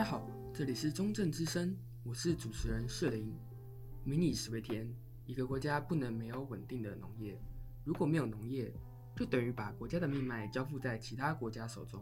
[0.00, 3.30] 大家好，这里是中正之声，我是主持人社林。
[4.02, 4.90] 民以食为天，
[5.26, 7.38] 一个国家不能没有稳定的农业。
[7.84, 8.72] 如果没有农业，
[9.14, 12.00] 就等于把国家的命脉交付在其他国家手中，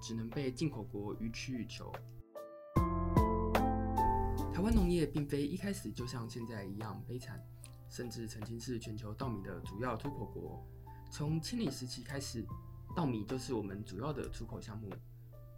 [0.00, 1.90] 只能被进口国予取予求。
[4.54, 7.44] 台湾农业并非一开始就像现在一样悲惨，
[7.88, 10.64] 甚至曾经是全球稻米的主要出口国。
[11.10, 12.46] 从清领时期开始，
[12.94, 14.88] 稻米就是我们主要的出口项目。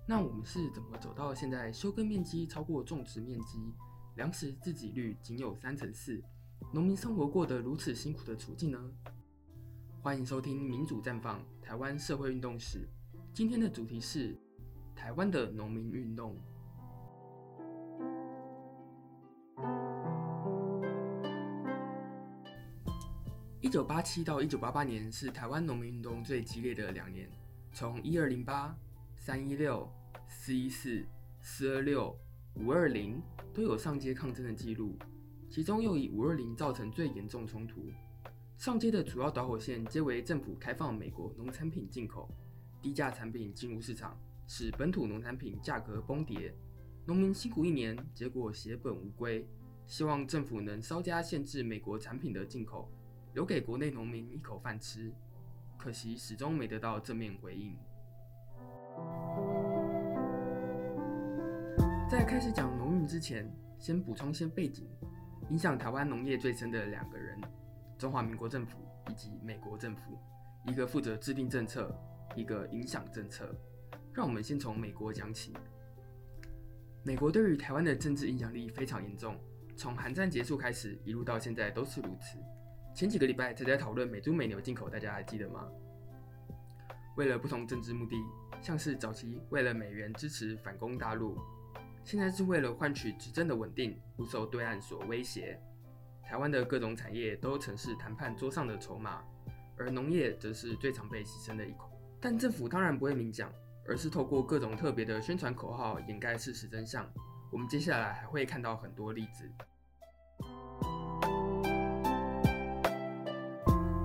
[0.05, 3.73] 那我们是怎么走到现在休耕面积超过种植面积，
[4.17, 6.21] 粮食自给率仅有三成四，
[6.73, 8.93] 农民生活过得如此辛苦的处境呢？
[10.03, 12.79] 欢迎收听《民主绽放：台湾社会运动史》，
[13.33, 14.37] 今天的主题是
[14.95, 16.37] 台湾的农民运动。
[23.61, 27.31] 一九八七到一九八八年是台湾农民运动最激烈的两年，
[27.73, 28.77] 从一二零八。
[29.25, 29.89] 三一六、
[30.27, 31.07] 四一四、
[31.41, 32.19] 四二六、
[32.57, 33.23] 五二零
[33.55, 34.99] 都有上街抗争的记录，
[35.49, 37.85] 其中又以五二零造成最严重冲突。
[38.57, 42.29] 上街的主要导火线皆为政府开放美国农产品进口，
[42.83, 46.53] 低价产品进入市场，使本土农产品价格崩跌。
[47.07, 49.47] 农民辛苦一年，结果血本无归。
[49.87, 52.91] 希望政府能稍加限制美国产品的进口，
[53.35, 55.13] 留给国内农民一口饭吃。
[55.79, 57.77] 可惜始终没得到正面回应。
[62.13, 64.87] 在开始讲农运之前，先补充些背景。
[65.49, 67.41] 影响台湾农业最深的两个人：
[67.97, 68.77] 中华民国政府
[69.09, 70.19] 以及美国政府。
[70.67, 71.91] 一个负责制定政策，
[72.37, 73.57] 一个影响政策。
[74.13, 75.55] 让我们先从美国讲起。
[77.03, 79.35] 美国对于台湾的政治影响力非常严重，
[79.75, 82.37] 从韩战结束开始，一路到现在都是如此。
[82.95, 85.67] 前几个礼拜才在讨论美猪美牛进口，大家还记得吗？
[87.17, 88.17] 为了不同政治目的，
[88.61, 91.39] 像是早期为了美元支持反攻大陆。
[92.05, 95.59] 现在是为了换取执政的稳定，不受对岸所威胁。
[96.23, 99.23] 台湾的各种产业都曾是谈判桌上的筹码，
[99.79, 101.91] 而农业则是最常被牺牲的一口。
[102.21, 103.53] 但政府当然不会明讲，
[103.87, 107.09] 而是透过各种特别的宣传口号掩盖事实真相。
[107.51, 109.51] 我们接下来还会看到很多例子。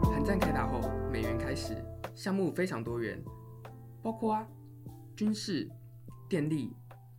[0.03, 0.81] 韩战开打后，
[1.12, 1.75] 美元开始，
[2.14, 3.24] 项目非常多元，
[4.03, 4.47] 包括啊，
[5.16, 5.69] 军事、
[6.29, 6.75] 电力、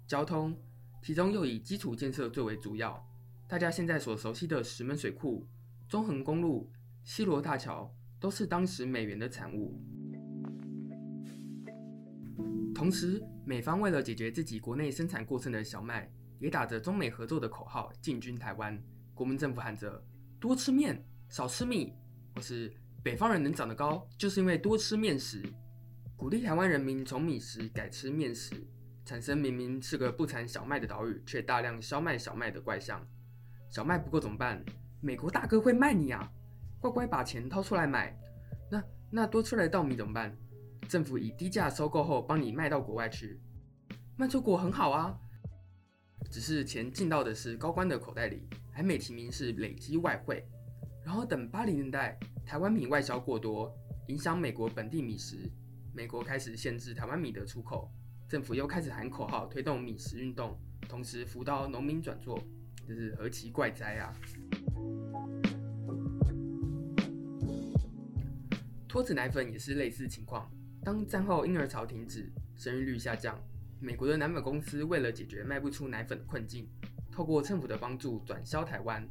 [0.07, 0.57] 交通。
[1.03, 3.03] 其中又以基础建设最为主要，
[3.47, 5.47] 大家现在所熟悉的石门水库、
[5.89, 6.71] 中横公路、
[7.05, 9.81] 西螺大桥，都是当时美元的产物。
[12.75, 18.81] 同时，美方为了解决自己国内生产过剩的小麦，也打着中美合作的口号进军台湾。
[19.15, 20.05] 国民政府喊着
[20.39, 21.93] “多吃面，少吃米”，
[22.37, 22.73] 或是
[23.03, 25.43] “北方人能长得高，就是因为多吃面食”，
[26.17, 28.55] 鼓励台湾人民从米食改吃面食。
[29.09, 33.03] 产生明明是个不产小麦的岛屿，却大量销卖小麦的怪象。
[33.71, 34.63] 小麦不够怎么办？
[35.01, 36.31] 美国大哥会卖你啊！
[36.79, 38.15] 乖乖把钱掏出来买。
[38.71, 40.37] 那那多出来的稻米怎么办？
[40.91, 43.41] 政府以低价收购后，帮你卖到国外去。
[44.15, 45.19] 卖出国很好啊，
[46.31, 50.47] 只是钱进到的是高官的口袋里，还美其名是累积外汇。
[51.03, 53.75] 然后等八零年代，台湾米外销过多，
[54.09, 55.51] 影响美国本地米食，
[55.95, 57.91] 美国开始限制台湾米的出口。
[58.29, 60.55] 政府又开始喊口号，推动米食运动，
[60.87, 62.39] 同时辅导农民转作，
[62.87, 64.15] 这是何其怪哉啊！
[68.87, 70.47] 脱脂奶粉也是类似情况。
[70.85, 73.43] 当战后婴儿潮停止，生育率下降，
[73.81, 76.69] 美国的奶粉公司为了解决卖不出奶粉的困境，
[77.11, 79.09] 透过政府的帮助转销台湾。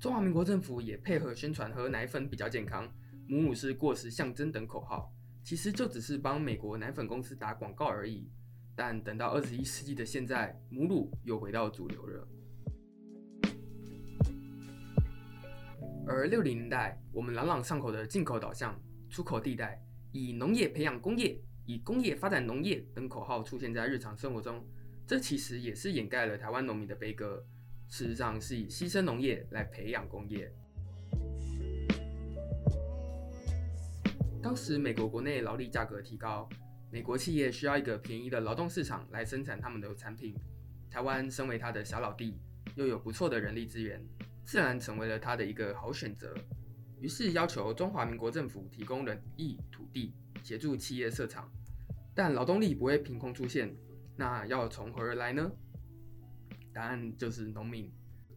[0.00, 2.92] 中华民国政府也配合宣传喝奶粉比较健康，
[3.28, 5.12] 母乳是过时象征等口号，
[5.44, 8.28] 其实就只是帮美国奶粉公司打广告而已。
[8.78, 12.28] 但等到二十一世纪的现在，母乳又回到主流了。
[16.06, 18.80] 而六零年代，我们朗朗上口的进口导向、
[19.10, 19.82] 出口地带，
[20.12, 21.36] 以农业培养工业、
[21.66, 24.64] 以工业发展农业等口号出现在日常生活中，
[25.04, 27.44] 这其实也是掩盖了台湾农民的悲歌。
[27.88, 30.48] 事实上，是以牺牲农业来培养工业。
[34.40, 36.48] 当时，美国国内劳力价格提高。
[36.90, 40.34] 美国企业需要一个便宜的劳动市场来生产他们的产品，
[40.90, 42.40] 台湾身为他的小老弟，
[42.76, 44.02] 又有不错的人力资源，
[44.44, 46.34] 自然成为了他的一个好选择。
[46.98, 51.50] 于是要求中华民国政府提供人力、土地，协助企业设厂。
[52.14, 53.76] 但劳动力不会凭空出现，
[54.16, 55.52] 那要从何而来呢？
[56.72, 57.92] 答案就是农民。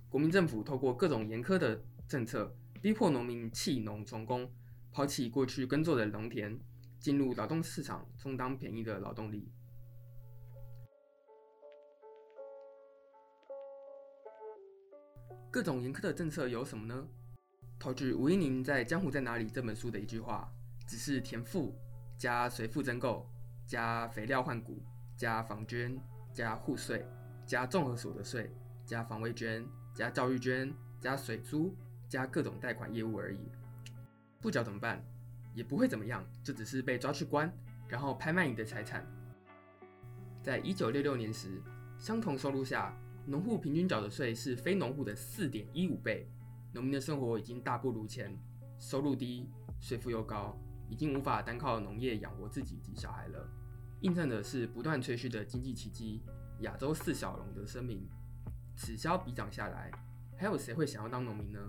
[0.09, 4.51] 国民政府透过各种严苛的政策，逼迫农民弃农从工，
[4.91, 6.59] 抛弃过去耕作的农田。
[7.01, 9.51] 进入劳动市场充当便宜的劳动力。
[15.51, 17.07] 各种严苛的政策有什么呢？
[17.79, 20.49] 投句吴一宁在《江湖在哪里》这本书的一句话
[20.87, 21.75] ：“只是田赋
[22.17, 23.27] 加随赋增购
[23.65, 24.81] 加肥料换股
[25.17, 25.99] 加房捐
[26.31, 27.05] 加户税
[27.45, 28.55] 加综合所得税
[28.85, 31.75] 加防卫捐加教育捐加水租
[32.07, 33.51] 加各种贷款业务而已。”
[34.39, 35.03] 不缴怎么办？
[35.53, 37.51] 也不会怎么样，就只是被抓去关，
[37.87, 39.05] 然后拍卖你的财产。
[40.41, 41.61] 在一九六六年时，
[41.97, 46.27] 相同收入下，农户平均缴的税是非农户的四点一五倍。
[46.73, 48.35] 农民的生活已经大不如前，
[48.79, 49.49] 收入低，
[49.79, 50.57] 税负又高，
[50.89, 53.47] 已经无法单靠农业养活自己及小孩了。
[53.99, 56.23] 印证的是不断吹嘘的经济奇迹——
[56.61, 58.07] 亚洲四小龙的声明。
[58.75, 59.91] 此消彼长下来，
[60.37, 61.59] 还有谁会想要当农民呢？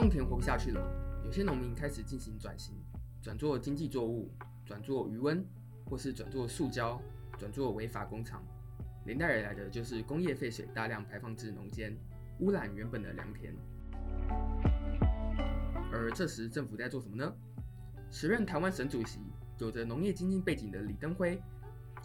[0.00, 0.80] 种田活不下去了，
[1.24, 2.74] 有些农民开始进行转型。
[3.20, 4.30] 转做经济作物，
[4.64, 5.42] 转做鱼塭，
[5.84, 7.02] 或是转做塑胶，
[7.36, 8.40] 转做违法工厂，
[9.06, 11.98] 连带而来的就是工业废水大量排放至农间，
[12.38, 13.52] 污染原本的良田。
[15.90, 17.34] 而这时政府在做什么呢？
[18.08, 19.18] 时任台湾省主席、
[19.58, 21.42] 有着农业经济背景的李登辉，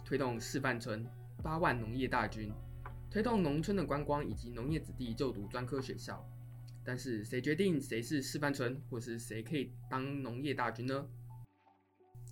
[0.04, 1.06] 推动示范村
[1.44, 2.52] 八万农业大军，
[3.08, 6.28] 推动农村的观光以及农业子弟就读专科学校。
[6.84, 11.06] 但是谁决定谁是示范村，或是谁可以当农业大军呢？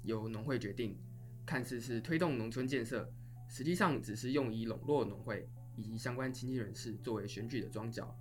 [0.04, 0.98] 由农会决定，
[1.46, 3.10] 看似是推动农村建设，
[3.48, 8.14] 实际上只是用以笼络农会以及相关经济人士作为选举的庄脚，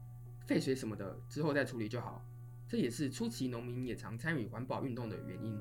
[0.47, 2.25] 废水什么的之后再处理就好。
[2.67, 5.59] 这也是初期农民也常参与环保运动的原因。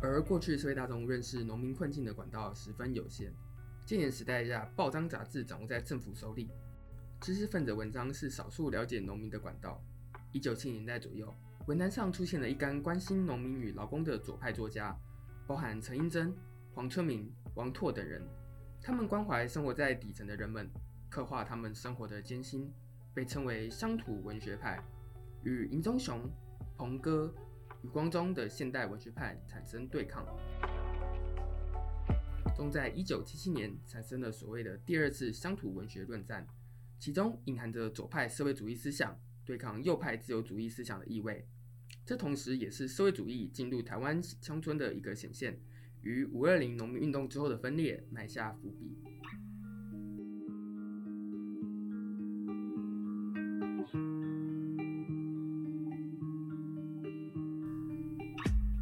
[0.00, 3.34] 而过去社会大众认识农民困境的管道十分有限。
[3.88, 6.50] 戒严时代下，报章杂志掌握在政府手里，
[7.22, 9.82] 知识分子文章是少数了解农民的管道。
[10.30, 11.34] 一九七零年代左右，
[11.66, 14.94] 文坛上出现了一干关心农民与劳工的左派作家，
[15.46, 16.36] 包含陈英珍、
[16.74, 18.22] 黄春明、王拓等人。
[18.82, 20.70] 他们关怀生活在底层的人们，
[21.08, 22.70] 刻画他们生活的艰辛，
[23.14, 24.78] 被称为乡土文学派，
[25.44, 26.30] 与银中雄、
[26.76, 27.34] 鹏哥、
[27.80, 30.26] 余光中的现代文学派产生对抗。
[32.58, 36.44] 终在一九七七年产生了所谓的第二次乡土文学论战，
[36.98, 41.46] 其中隐含着左派社会主义思想对抗右派自由主义思想的意味。
[42.04, 45.56] 这同时也是社会主义进入台湾乡村的一个显现，
[46.02, 48.98] 于五二零农民运动之后的分裂埋下伏笔。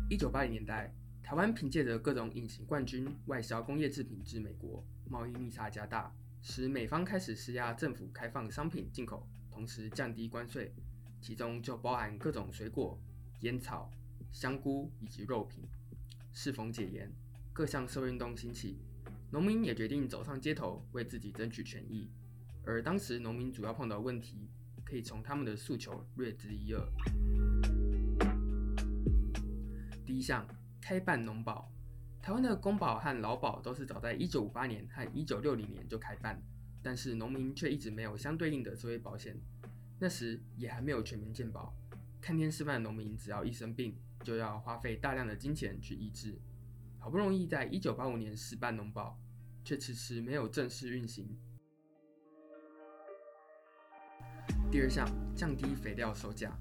[0.08, 0.94] 一九八零年代。
[1.26, 10.72] 台湾凭借着各种隐形冠军外销工业制品至美国，贸易逆差加大，使美方开始施压政府开放商品进口，同时降低关税，
[11.20, 12.96] 其中就包含各种水果、
[13.40, 13.90] 烟草、
[14.30, 15.64] 香菇以及肉品。
[16.32, 17.12] 适逢解严，
[17.52, 18.78] 各项社会运动兴起，
[19.32, 22.08] 农民也决定走上街头为自己争取权益。
[22.64, 24.48] 而当时农民主要碰到的问题，
[24.84, 26.80] 可以从他们的诉求略知一二。
[30.06, 30.46] 第一项。
[30.86, 31.68] 开办农保，
[32.22, 36.40] 台湾的公保和劳保都是早在一九五八年和一九六零年就开办，
[36.80, 39.36] 但是农民却一直没有相对应的社会保险。
[39.98, 41.74] 那时也还没有全民健保，
[42.20, 46.38] 看天吃饭的农民只要一生病，就要花费大量的金钱去医治。
[47.00, 49.18] 好不容易在一九八五年试办农保，
[49.64, 51.36] 却迟迟没有正式运行。
[54.70, 56.56] 第二项，降低肥料售价，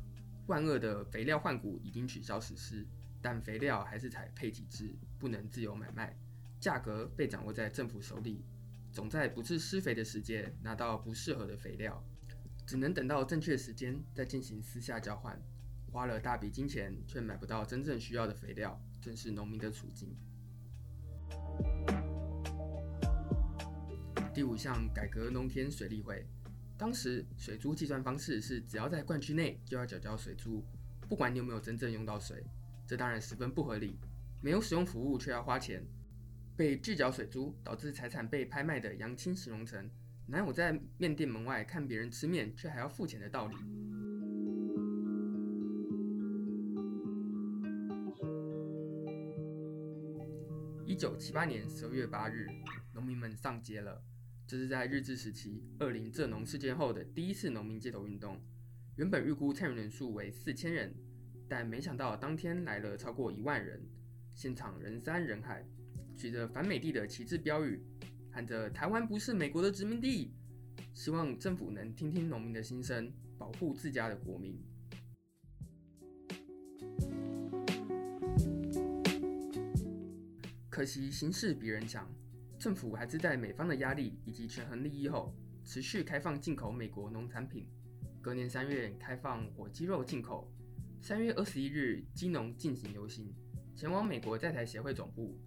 [0.48, 2.88] 万恶的肥料换谷已经取消实施。
[3.25, 6.15] 但肥料还是采配给制，不能自由买卖，
[6.60, 8.46] 价格被掌握在政府手里，
[8.91, 12.05] 总在不是施肥的时节拿到不适合的肥料，
[12.67, 15.41] 只能等到正确时间再进行私下交换，
[15.91, 20.15] 花了大笔金钱却买不到真正需要的肥料，正是农民的处境。
[24.36, 26.27] 第五项，改革农田水利会，
[26.77, 30.63] 当时水租计算方式是只要在灌区内就要缴交水租，
[31.10, 32.46] 不管你有没有真正用到水。
[32.88, 33.98] 这当然十分不合理，
[34.42, 35.84] 没有使用服务却要花钱，
[36.56, 39.89] 被拒缴水租，导致财产被拍卖的杨青形容成
[40.27, 43.56] 哪有在面店门外看别人吃面却还要付钱的道理？
[50.86, 52.48] 一九七八年十二月八日，
[52.94, 54.04] 农民们上街了，
[54.46, 58.39] 这是在日治时期二林蔗农事件后的第一次农民街头运动，
[58.98, 60.94] 原本预估参与人数为四千人。
[61.48, 63.80] 但没想到，当天来了超过一万人，
[64.34, 65.64] 现场人山人海，
[66.18, 67.80] 举着反美帝的旗帜标语，
[68.32, 70.34] 喊着“台湾不是美国的殖民地”，
[70.94, 74.60] 希望政府能听听农民的心声，保护自家的国民。
[80.68, 82.12] 可惜形势比人强，
[82.58, 85.34] 政府还是在美方的压力以及权衡利益后，
[85.64, 87.68] 持续开放进口美国农产品。
[88.20, 90.52] 隔年三月开放火鸡肉进口。
[91.08, 93.32] 三月二十一日，金农进行游行，
[93.76, 95.38] 前往美国在台协会总部，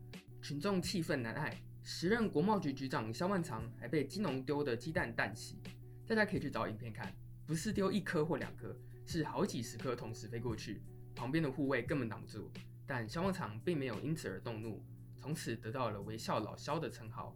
[0.40, 1.60] 群众气愤难耐。
[1.82, 5.60] 时任国贸局局长萧万长还被金农丢的鸡蛋弹袭，
[6.06, 7.12] 大家可以去找影片看，
[7.44, 8.72] 不是丢一颗或两颗，
[9.04, 10.80] 是好几十颗同时飞过去，
[11.12, 12.48] 旁边的护卫根本挡不住。
[12.86, 14.80] 但萧万长并没有因此而动怒，
[15.16, 17.34] 从此得到了“微笑老萧”的称号。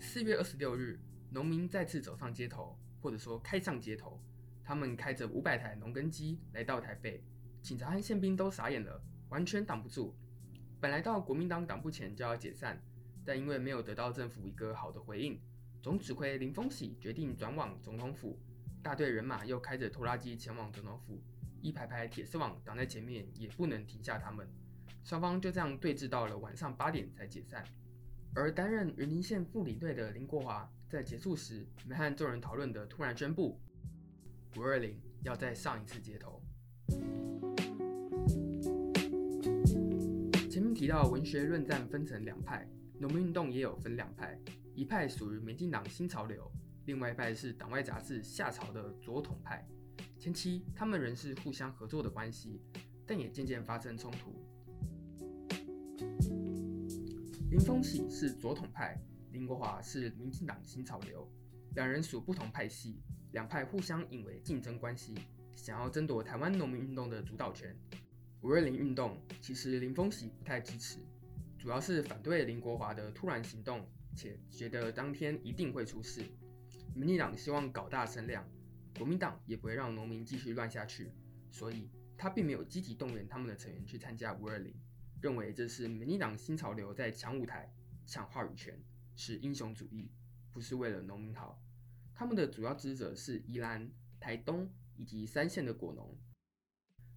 [0.00, 4.18] 四月二十六日，农民再次走上街头，或者说开上街头。
[4.70, 7.20] 他们开着五百台农耕机来到台北，
[7.60, 10.14] 警察和宪兵都傻眼了，完全挡不住。
[10.80, 12.80] 本来到国民党党部前就要解散，
[13.24, 15.36] 但因为没有得到政府一个好的回应，
[15.82, 18.38] 总指挥林丰喜决定转往总统府，
[18.80, 21.20] 大队人马又开着拖拉机前往总统府，
[21.60, 24.48] 一排排铁丝网挡在前面，也不能停下他们。
[25.02, 27.64] 双方就这样对峙到了晚上八点才解散。
[28.36, 33.60] 而担任云林县副领队的林国华在结束时没和众人讨论的，突然宣布。
[34.56, 36.42] 五二零要再上一次街头。
[40.50, 44.36] 前面提到文学论战分成两派，农民运动也有分两派，
[44.74, 46.50] 一派属于民进党新潮流，
[46.86, 49.64] 另外一派是党外杂志夏潮的左统派。
[50.18, 52.60] 前期他们仍是互相合作的关系，
[53.06, 54.34] 但也渐渐发生冲突。
[57.50, 61.30] 林丰喜是左统派，林国华是民进党新潮流，
[61.74, 63.00] 两人属不同派系。
[63.32, 65.14] 两派互相引为竞争关系，
[65.54, 67.76] 想要争夺台湾农民运动的主导权。
[68.42, 70.98] 五二零运动其实林丰喜不太支持，
[71.58, 76.24] 主要是反对林国华的突然行动，且觉得当天一定会出事。
[76.94, 78.44] 民进党希望搞大声量，
[78.96, 81.12] 国民党也不会让农民继续乱下去，
[81.50, 84.74] 所以他并没有积极动员他们的成员去参加五二零，
[85.20, 87.70] 认为这是民进党新潮流在抢舞台、
[88.06, 88.74] 抢话语权，
[89.14, 90.10] 是英雄主义，
[90.50, 91.62] 不是为了农民好。
[92.20, 96.14] 他们的主要支持者是宜兰、台东以及三县的果农。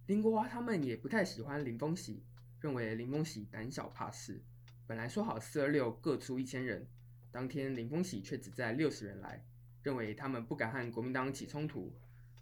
[0.06, 2.24] 林国华他们也不太喜欢林丰喜，
[2.58, 4.42] 认为林丰喜胆小怕事。
[4.86, 6.88] 本来说好四二六各出一千人，
[7.30, 9.44] 当天林丰喜却只带六十人来，
[9.82, 11.92] 认为他们不敢和国民党起冲突。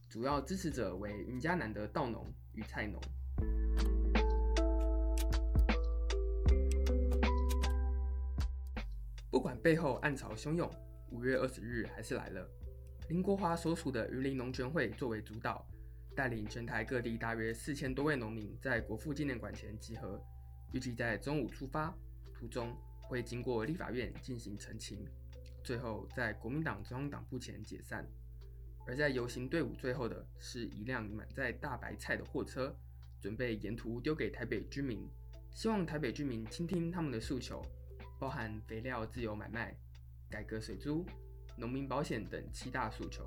[0.08, 3.02] 主要支持者为云嘉南的稻农与菜农。
[9.32, 10.70] 不管背后暗潮汹涌。
[11.12, 12.48] 五月二十日还是来了。
[13.08, 15.66] 林国华所属的云林农权会作为主导，
[16.16, 20.18] 带领全台各地大约四千多位农民在国父纪念馆前集合，
[20.72, 21.94] 预计在中午出发，
[22.32, 25.06] 途中会经过立法院进行澄清，
[25.62, 28.06] 最后在国民党中央党部前解散。
[28.86, 32.74] 而在游行队伍最后的是一辆满载大白菜的货车，
[33.20, 35.06] 准备沿途丢给台北居民，
[35.54, 37.62] 希望台北居民倾听他们的诉求，
[38.18, 39.76] 包含肥料自由买卖。
[40.32, 41.04] 改革水租、
[41.56, 43.22] 农民保险等七大诉求。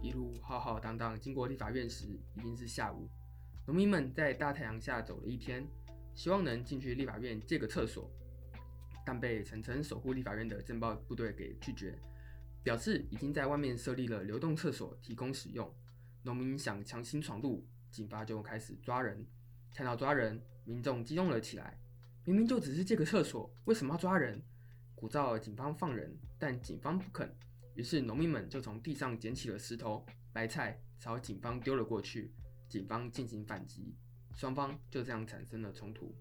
[0.00, 3.06] 一路浩浩荡荡经过立法院时，已经是下午。
[3.66, 5.68] 农民们在大太阳下走了一天，
[6.14, 8.10] 希望能进去立法院借个厕所，
[9.04, 11.98] 但被层层守护立法院的镇暴部队给拒绝，
[12.62, 15.70] 表示已经在外面设立了流动厕所提供使用。
[16.22, 19.26] 农民想强行闯入，警方就开始抓人。
[19.74, 21.78] 看到抓人，民众激动了起来。
[22.24, 24.40] 明明就只是借个厕所，为什么要抓人？
[24.94, 27.34] 鼓噪警方放人，但警方不肯。
[27.74, 32.32] 于是农民们就从地上捡起了石头、白菜，朝警方丢了过去。
[32.68, 33.96] 警方进行反击，
[34.36, 36.14] 双方就这样产生了冲突。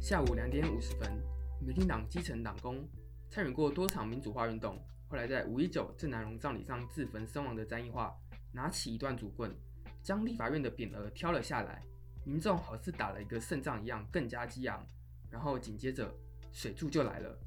[0.00, 1.12] 下午两点五十分，
[1.60, 2.88] 民进党基层党工
[3.30, 8.12] 参与过多场民主化运动，后来在五一九郑南榕葬礼上自焚身亡的詹益樺，
[8.52, 9.54] 拿起一段竹棍，
[10.02, 11.82] 将立法院的匾额挑了下来。
[12.24, 14.86] 民众好似打了一个胜仗一样，更加激昂。
[15.30, 16.14] 然后紧接着
[16.52, 17.38] 水柱就来了，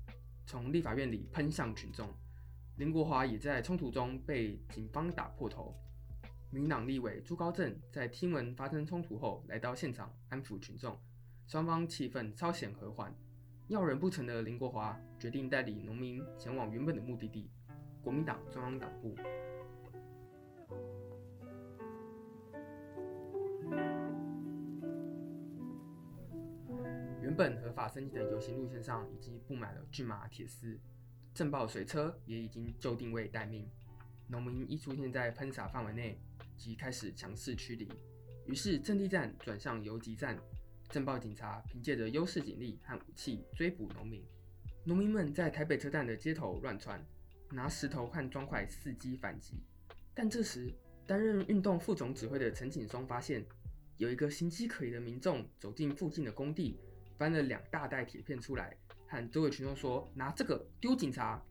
[0.46, 2.10] 从立法院里喷向群众。
[2.78, 5.74] 林国华也在冲突中被警方打破头。
[6.50, 10.98] 民党立委朱高正在听闻发生冲突后，来到现场安抚群众，
[11.48, 13.14] 双方气氛稍显和缓。
[13.68, 17.50] 要人不成的林国华决定带领农民前往原本的目的地——
[18.04, 19.16] 国民党中央党部。
[27.36, 30.80] 本合法申请的游行路线上已经布满了骏马铁丝，
[31.34, 33.70] 镇暴水车也已经就定位待命。
[34.28, 36.18] 农民一出现在喷洒范围内，
[36.58, 37.88] 即开始强势驱离。
[38.46, 40.40] 于是阵地战转向游击战，
[40.90, 44.24] 镇暴警察凭借着优势警力和武器追捕农民。
[44.84, 47.06] 农民们在台北车站的街头乱窜，
[47.52, 49.64] 拿石头和砖块伺机反击。
[50.14, 50.74] 但这时，
[51.06, 53.46] 担任运动副总指挥的陈景松发现，
[53.98, 56.80] 有一个形迹可疑的民众走进附近的工地，
[57.18, 58.76] 搬了两大袋铁片出来，
[59.08, 61.42] 和周围群众说：“拿这个丢警察。”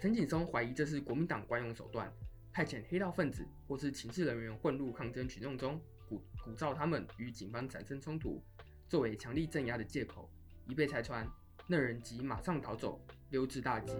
[0.00, 2.12] 陈景松怀疑这是国民党惯用手段，
[2.52, 8.42] 派遣黑道分子或是情治人员混入抗争群众中，鼓鼓噪他们与警方产生冲突，
[8.88, 10.28] 作为强力镇压的借口。
[10.66, 11.26] 一被拆穿，
[11.66, 13.00] 那人即马上逃走，
[13.30, 13.92] 溜之大吉。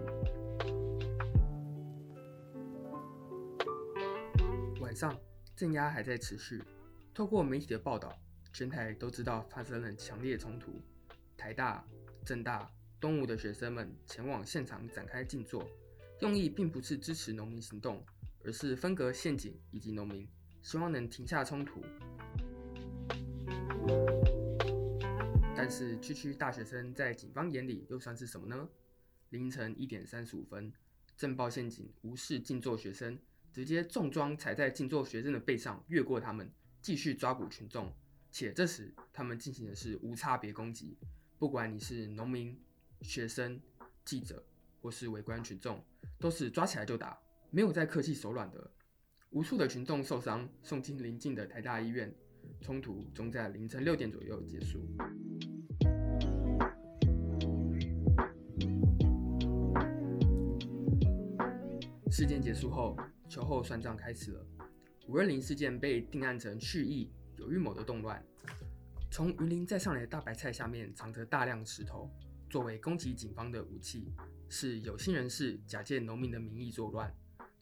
[4.81, 5.17] 晚上，
[5.55, 6.61] 镇压还在持续。
[7.13, 8.15] 透过媒体的报道，
[8.57, 10.81] 全台都知道发生了强烈冲突。
[11.35, 11.85] 台大、
[12.23, 12.71] 政大、
[13.01, 15.69] 东吴的学生们前往现场展开静坐，
[16.21, 18.01] 用意并不是支持农民行动，
[18.45, 20.25] 而是分隔县警以及农民，
[20.61, 21.83] 希望能停下冲突。
[25.53, 28.69] 但是，区区大学生在警方眼里又算是什么呢？
[29.31, 30.71] 凌晨一点三十五分，
[31.17, 33.19] 政暴县警无视静坐学生。
[33.51, 36.49] 直接重装踩在静坐学生的背上，越过他们，
[36.81, 37.93] 继续抓捕群众。
[38.37, 40.97] 且这时他们进行的是无差别攻击，
[41.39, 42.53] 不管你是农民、
[42.99, 43.57] 学生、
[44.03, 44.45] 记者
[44.81, 45.81] 或是围观群众，
[46.19, 47.17] 都是抓起来就打，
[47.49, 48.69] 没有再客气手软的。
[49.29, 52.13] 无数的群众受伤，送进邻近的台大医院。
[52.59, 54.85] 冲突终在凌晨六点左右结束。
[62.11, 62.97] 事件结束后。
[63.29, 64.45] 秋后算账开始了。
[65.07, 68.23] 五二零事件被定案成蓄意有预谋的动乱。
[69.11, 72.09] 从云林再上来的大白菜下面藏着大量石头，
[72.49, 74.13] 作为攻击警方的武器。
[74.47, 77.11] 是有心人士假借农民的名义作乱。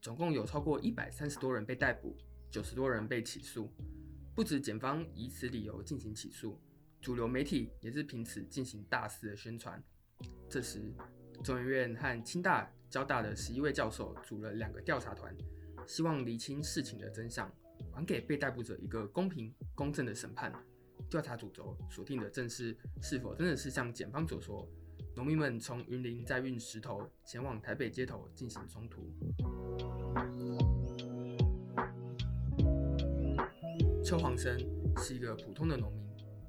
[0.01, 2.17] 总共有超过一百三十多人被逮捕，
[2.51, 3.71] 九十多人被起诉。
[4.35, 6.59] 不止检方以此理由进行起诉，
[6.99, 9.81] 主流媒体也是凭此进行大肆的宣传。
[10.49, 10.93] 这时，
[11.41, 15.33] 中研院和清大、交大的十一位教授组了两个调查团。
[15.87, 17.49] 希望厘清事情的真相，
[17.91, 20.53] 还给被逮捕者一个公平公正的审判。
[21.09, 24.67] 调查主轴锁定的正是是否真的是像检方所说，
[25.15, 29.13] 农民们从云林再运石头前往台北街头进行冲突。
[34.03, 34.57] 邱黄生
[34.97, 36.07] 是一个普通的农民，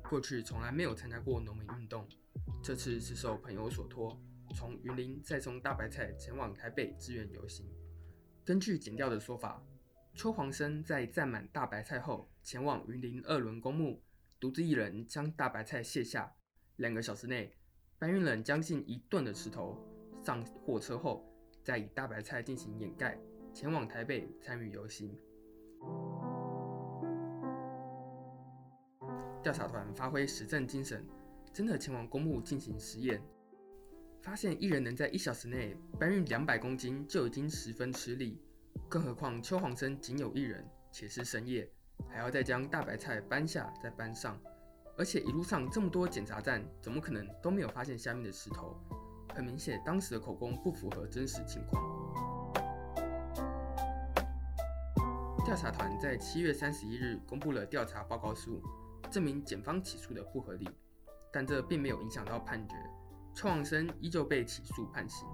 [0.08, 2.06] 过去从来没有参加过农民运动，
[2.62, 4.18] 这次是受朋友所托，
[4.54, 7.66] 从云林再送大白菜前往台北支援游行。
[8.44, 9.62] 根据检调的说法，
[10.14, 14.00] 邱黄生在载满大白菜后，前往云林二仑公墓，
[14.38, 16.33] 独自一人将大白菜卸下。
[16.77, 17.53] 两个小时内，
[17.98, 19.77] 搬运了将近一吨的石头，
[20.24, 21.29] 上货车后，
[21.64, 23.18] 再以大白菜进行掩盖，
[23.53, 25.18] 前往台北参与游行。
[29.42, 31.05] 调查团发挥实证精神，
[31.53, 33.20] 真的前往公墓进行实验。
[34.22, 38.40] 发现一人能在一小时内搬运两百公斤就已经十分吃力，
[38.88, 41.68] 更何况邱黄生仅有一人，且是深夜，
[42.08, 44.38] 还要再将大白菜搬下再搬上，
[44.96, 48.76] 而且一路上这么多检查站，怎么可能都没有发现下面的石头？
[49.34, 51.82] 很明显，当时的口供不符合真实情况。
[55.44, 58.62] 调查团在七月三十一日公布了调查报告书，
[59.10, 60.68] 证明检方起诉的不合理，
[61.32, 62.74] 但这并没有影响到判决。
[63.34, 65.26] 邱黄生依旧被起诉判刑。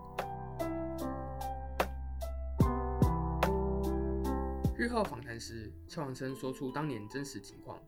[4.81, 7.79] 日后访谈时，邱黄生说出当年真实情况：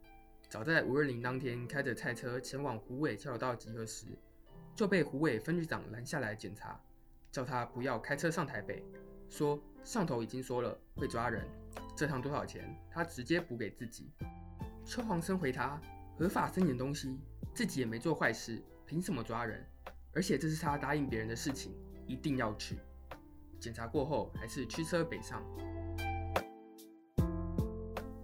[0.50, 4.08] 早在五二零当天，开着菜车前往虎尾交流道集合时，
[4.76, 6.78] 就被虎尾分局长拦下来检查，
[7.30, 8.84] 叫他不要开车上台北，
[9.30, 11.48] 说上头已经说了会抓人，
[11.96, 14.10] 这趟多少钱，他直接补给自己。
[14.84, 15.80] 邱黄生回答：
[16.18, 17.18] 合法申请东西，
[17.54, 19.66] 自己也没做坏事，凭什么抓人？
[20.12, 21.74] 而且这是他答应别人的事情，
[22.06, 22.76] 一定要去。
[23.58, 25.42] 检查过后，还是驱车北上。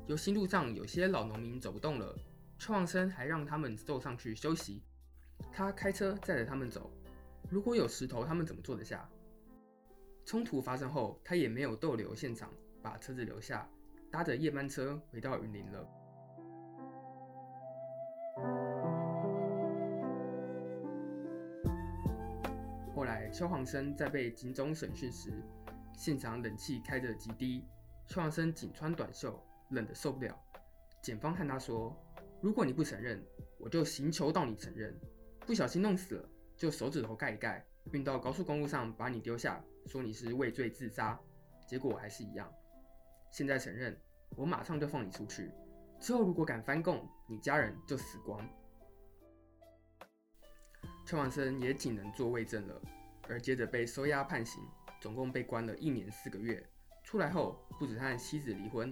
[0.09, 2.19] 游行路上有些老农民走不动了，
[2.59, 4.83] 邱黄生还让他们坐上去休息。
[5.53, 6.91] 他开车载着他们走。
[7.51, 9.07] 如果有石头，他们怎么坐得下？
[10.25, 12.51] 冲突发生后，他也没有逗留现场，
[12.83, 13.69] 把车子留下，
[14.11, 15.87] 搭着夜班车回到云林了。
[22.95, 25.31] 后来邱黄生在被警总审讯时，
[25.93, 27.67] 现场冷气开得极低，
[28.07, 29.39] 邱黄生仅穿短袖，
[29.71, 30.39] 冷得受不了。
[31.03, 31.97] 检方和他说
[32.43, 33.25] ：“如果你不承认，
[33.59, 34.99] 我就刑求到你承认。
[35.41, 41.19] 不小心弄死了，就手指头盖一盖，运到高速公路上把你丢下，说你是畏罪自杀。
[41.67, 42.53] 结果还是一样。
[43.31, 43.99] 现在承认，
[44.37, 45.51] 我马上就放你出去。
[46.01, 48.47] 之后如果敢翻供，你家人就死光。”
[51.07, 52.83] 邱黄生也仅能做伪证了。
[53.31, 54.63] 而接着被收押判刑，
[55.03, 56.67] 总共被关了一年四个月，
[57.05, 58.91] 出来后，不止和妻子离婚，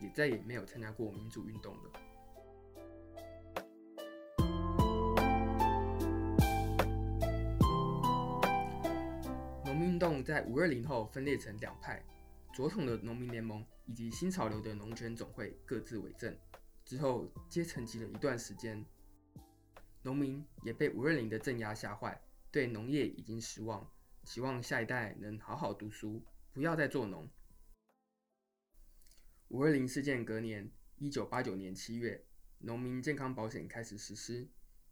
[0.00, 1.90] 也再也没有参加过民主运动了。
[9.64, 12.02] 农民运动在五二零后分裂成两派，
[12.54, 16.36] 左统的农民联盟以及新潮流的农权总会各自为政。
[16.84, 18.84] 之后，皆沉寂了一段时间，
[20.02, 22.20] 农民也被五二零的镇压吓坏，
[22.52, 23.84] 对农业已经失望，
[24.24, 26.22] 希望下一代能好好读书，
[26.52, 27.28] 不要再做农。
[29.48, 32.20] 五二零事件隔年，一九八九年七月，
[32.58, 34.48] 农民健康保险开始实施。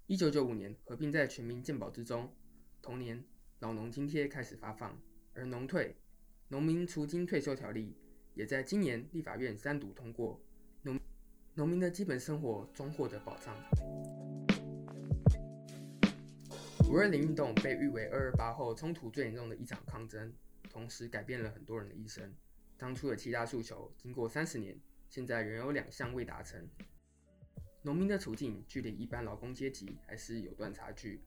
[0.06, 2.32] 一九九五年合并在全民健保之中。
[2.80, 3.24] 同年，
[3.58, 4.96] 老农津贴开始发放，
[5.32, 5.96] 而农退、
[6.48, 7.96] 农民除金退休条例
[8.34, 10.40] 也在今年立法院三读通过，
[10.82, 11.00] 农
[11.54, 13.56] 农民的基本生活终获得保障。
[16.88, 20.32] 五二零运动被誉为二二八后冲突最严重的一场抗争，
[20.70, 22.32] 同时改变了很多人的一生。
[22.84, 26.68] 当初的七大诉求，经过三十年，现在仍有两项未达成。
[27.80, 31.22] 农民的处境距离一般劳工阶级还是有段差距。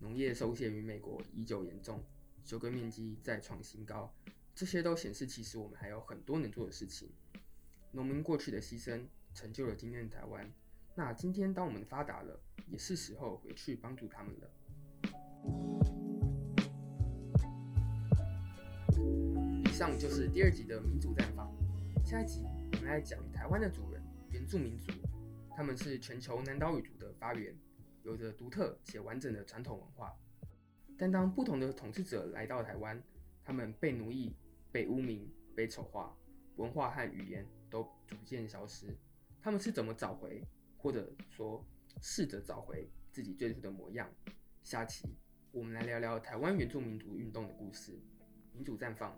[0.00, 2.04] 农业受限于美国依旧严重，
[2.44, 4.14] 休耕面积再创新高，
[4.54, 7.08] 这些都显示其实我们还有很多能做的事情。
[7.90, 10.52] 农民过去的牺牲，成就了今天的台湾。
[10.94, 15.97] 那今天当我们发达了，也是时候回去帮助他们了。
[19.78, 21.54] 上就是第二集的民主战况。
[22.04, 24.90] 下一集我们来讲台湾的主人——原住民族。
[25.54, 27.56] 他们是全球南岛语族的发源，
[28.02, 30.12] 有着独特且完整的传统文化。
[30.98, 33.00] 但当不同的统治者来到台湾，
[33.44, 34.34] 他们被奴役、
[34.72, 36.12] 被污名、被丑化，
[36.56, 38.92] 文化和语言都逐渐消失。
[39.40, 40.42] 他们是怎么找回，
[40.76, 41.64] 或者说
[42.02, 44.12] 试着找回自己最初的模样？
[44.60, 45.16] 下期
[45.52, 47.96] 我们来聊聊台湾原住民族运动的故事。
[48.52, 49.16] 民主绽放。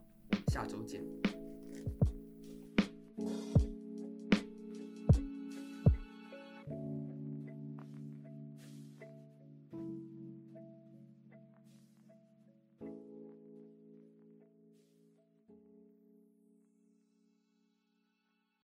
[0.51, 1.01] 下周见。